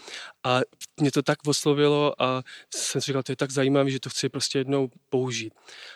A 0.45 0.61
mě 1.01 1.13
to 1.13 1.23
tak 1.23 1.39
oslovilo 1.47 2.23
a 2.23 2.43
jsem 2.75 3.01
si 3.01 3.07
říkal, 3.07 3.23
to 3.23 3.33
je 3.33 3.37
tak 3.37 3.51
zajímavé, 3.51 3.91
že 3.91 4.01
to 4.01 4.11
chci 4.11 4.29
prostě 4.29 4.59
jednou 4.59 4.91
použít. 5.09 5.53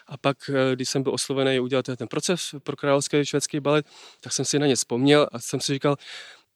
A 0.07 0.17
pak, 0.17 0.51
eh, 0.51 0.75
když 0.75 0.89
jsem 0.89 1.03
byl 1.03 1.15
oslovený 1.15 1.61
udělat 1.61 1.87
ten 1.97 2.09
proces 2.09 2.55
pro 2.63 2.77
královský 2.77 3.25
švédský 3.25 3.61
balet, 3.61 3.87
tak 4.21 4.33
jsem 4.33 4.45
si 4.45 4.59
na 4.59 4.67
ně 4.67 4.77
vzpomněl 4.77 5.29
a 5.33 5.39
jsem 5.39 5.61
si 5.61 5.73
říkal, 5.73 5.97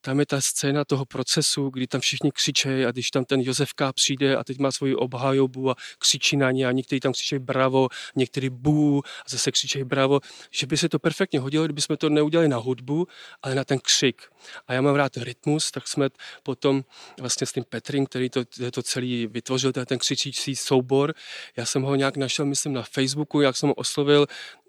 tam 0.04 0.20
je 0.20 0.26
ta 0.26 0.40
scéna 0.40 0.84
toho 0.84 1.04
procesu, 1.04 1.70
kdy 1.70 1.86
tam 1.86 2.00
všichni 2.00 2.32
křičejí 2.32 2.84
a 2.84 2.90
když 2.90 3.10
tam 3.10 3.24
ten 3.24 3.40
Josefka 3.40 3.92
přijde 3.92 4.36
a 4.36 4.44
teď 4.44 4.58
má 4.58 4.72
svoji 4.72 4.94
obhajobu 4.94 5.70
a 5.70 5.74
křičí 5.98 6.36
na 6.36 6.50
ně 6.50 6.66
a 6.66 6.72
někteří 6.72 7.00
tam 7.00 7.12
křičejí 7.12 7.38
bravo, 7.38 7.88
někteří 8.16 8.50
bů 8.50 9.02
a 9.06 9.28
zase 9.28 9.52
křičejí 9.52 9.84
bravo, 9.84 10.20
že 10.50 10.66
by 10.66 10.76
se 10.76 10.88
to 10.88 10.98
perfektně 10.98 11.40
hodilo, 11.40 11.64
kdyby 11.64 11.80
jsme 11.80 11.96
to 11.96 12.08
neudělali 12.08 12.48
na 12.48 12.56
hudbu, 12.56 13.06
ale 13.42 13.54
na 13.54 13.64
ten 13.64 13.78
křik. 13.78 14.22
A 14.66 14.74
já 14.74 14.80
mám 14.80 14.94
rád 14.94 15.16
rytmus, 15.16 15.70
tak 15.70 15.88
jsme 15.88 16.08
potom 16.42 16.84
vlastně 17.20 17.46
s 17.46 17.52
tím 17.52 17.64
Petrim, 17.68 18.06
který 18.06 18.30
to, 18.30 18.40
to 18.70 18.82
celý 18.82 19.26
vytvořil, 19.26 19.72
ten 19.72 19.98
křičící 19.98 20.56
soubor, 20.56 21.14
já 21.56 21.66
jsem 21.66 21.82
ho 21.82 21.94
nějak 21.94 22.16
našel, 22.16 22.46
myslím, 22.46 22.72
na 22.72 22.82
Facebooku, 22.82 23.40
jak 23.40 23.56
jsem 23.56 23.68
ho 23.68 23.74
oslovil, 23.74 24.26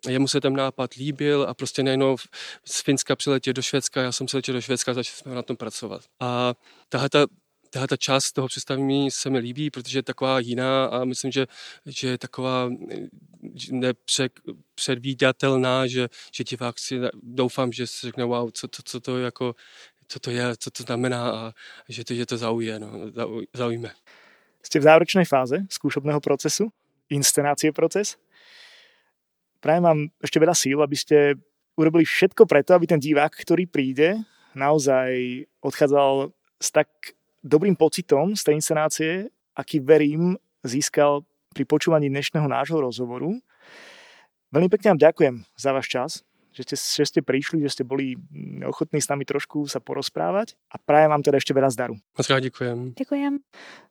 jemu 0.08 0.28
se 0.28 0.42
ten 0.42 0.56
nápad 0.56 0.94
líbil 0.94 1.46
a 1.50 1.54
prostě 1.54 1.84
najednou 1.84 2.18
z 2.66 2.82
Finska 2.82 3.16
přiletěl 3.16 3.54
do 3.54 3.62
Švédska, 3.62 4.02
já 4.02 4.12
jsem 4.12 4.28
se 4.28 4.38
letěl 4.38 4.56
do 4.56 4.62
Švédska 4.62 4.92
a 4.92 4.94
začali 4.94 5.18
jsme 5.18 5.36
na 5.36 5.42
tom 5.42 5.58
pracovat. 5.58 6.02
A 6.20 6.54
tahle 6.90 7.10
ta 7.10 7.26
tahle 7.76 7.88
ta 7.88 7.98
část 7.98 8.32
toho 8.32 8.48
představení 8.48 9.12
se 9.12 9.30
mi 9.30 9.40
líbí, 9.40 9.70
protože 9.70 10.00
je 10.00 10.04
taková 10.04 10.40
jiná 10.40 10.86
a 10.86 11.06
myslím, 11.06 11.32
že, 11.32 11.48
že 11.86 12.08
je 12.08 12.18
taková 12.18 12.70
nepředvídatelná, 13.72 15.88
že, 15.88 16.10
že 16.32 16.44
divák 16.44 16.80
si 16.80 17.00
doufám, 17.24 17.72
že 17.72 17.88
si 17.88 18.08
řekne, 18.08 18.24
wow, 18.24 18.52
co, 18.52 18.68
to, 18.68 18.82
co 18.86 19.00
to 19.00 19.20
jako 19.20 19.56
co 20.08 20.20
to 20.20 20.32
je, 20.32 20.58
co 20.58 20.72
to 20.72 20.84
znamená 20.84 21.32
a 21.32 21.54
že 21.90 22.04
to, 22.04 22.14
že 22.14 22.26
to 22.26 22.38
zaujme. 22.38 22.80
No, 22.80 22.92
zaujme. 23.54 23.90
Ste 24.62 24.82
v 24.82 24.86
záverečnej 24.86 25.26
fáze 25.26 25.66
skúšobného 25.70 26.22
procesu, 26.22 26.70
inscenácie 27.10 27.74
proces. 27.74 28.18
Prajem 29.66 29.82
vám 29.82 30.00
ešte 30.22 30.38
veľa 30.38 30.54
síl, 30.54 30.78
aby 30.78 30.94
ste 30.94 31.42
urobili 31.74 32.06
všetko 32.06 32.46
preto, 32.46 32.78
aby 32.78 32.86
ten 32.86 33.02
divák, 33.02 33.34
ktorý 33.34 33.66
príde, 33.66 34.22
naozaj 34.54 35.42
odchádzal 35.58 36.30
s 36.62 36.70
tak 36.70 36.86
dobrým 37.42 37.74
pocitom 37.74 38.38
z 38.38 38.46
tej 38.46 38.54
inscenácie, 38.62 39.12
aký 39.58 39.82
verím 39.82 40.38
získal 40.62 41.26
pri 41.50 41.66
počúvaní 41.66 42.14
dnešného 42.14 42.46
nášho 42.46 42.78
rozhovoru. 42.78 43.42
Veľmi 44.54 44.70
pekne 44.70 44.94
vám 44.94 45.02
ďakujem 45.02 45.36
za 45.58 45.74
váš 45.74 45.88
čas, 45.90 46.12
že 46.56 46.64
ste, 46.64 46.76
že 46.80 47.06
ste 47.06 47.20
prišli, 47.20 47.60
že 47.60 47.76
ste 47.76 47.84
boli 47.84 48.16
ochotní 48.64 49.04
s 49.04 49.12
nami 49.12 49.28
trošku 49.28 49.68
sa 49.68 49.84
porozprávať 49.84 50.56
a 50.72 50.80
prajem 50.80 51.12
vám 51.12 51.22
teda 51.22 51.36
ešte 51.36 51.52
veľa 51.52 51.70
zdaru. 51.76 51.96
Moc 52.00 52.26
rád 52.32 52.48
ďakujem. 52.48 52.96
Ďakujem. 52.96 53.34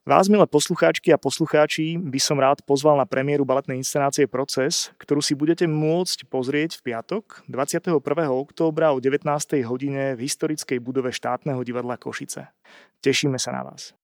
Vás, 0.04 0.28
milé 0.28 0.44
poslucháčky 0.44 1.12
a 1.12 1.21
poslucháči, 1.21 1.97
by 1.97 2.21
som 2.21 2.37
rád 2.37 2.61
pozval 2.64 3.00
na 3.00 3.09
premiéru 3.09 3.44
baletnej 3.44 3.80
inscenácie 3.80 4.28
Proces, 4.28 4.92
ktorú 5.00 5.25
si 5.25 5.33
budete 5.33 5.64
môcť 5.64 6.28
pozrieť 6.28 6.80
v 6.80 6.92
piatok 6.92 7.44
21. 7.49 8.00
októbra 8.28 8.92
o 8.92 9.00
19. 9.00 9.25
hodine 9.64 10.12
v 10.16 10.21
historickej 10.25 10.80
budove 10.80 11.09
štátneho 11.09 11.61
divadla 11.64 11.97
Košice. 11.97 12.52
Tešíme 13.00 13.40
sa 13.40 13.52
na 13.56 13.64
vás. 13.64 13.97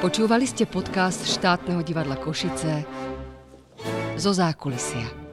Počúvali 0.00 0.48
ste 0.48 0.64
podcast 0.64 1.28
štátneho 1.28 1.84
divadla 1.84 2.16
Košice 2.16 2.88
zo 4.16 4.32
zákulisia. 4.32 5.29